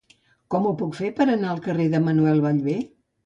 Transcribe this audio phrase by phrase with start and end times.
[0.53, 2.79] Com ho puc fer per anar al carrer de Manuel Ballbé?